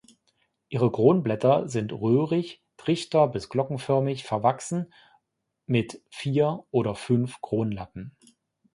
Ihre 0.69 0.89
Kronblätter 0.91 1.69
sind 1.69 1.91
röhrig, 1.93 2.63
trichter- 2.75 3.27
bis 3.27 3.49
glockenförmig 3.49 4.23
verwachsen 4.23 4.91
mit 5.67 6.01
vier 6.09 6.65
oder 6.71 6.95
fünf 6.95 7.39
Kronlappen. 7.41 8.17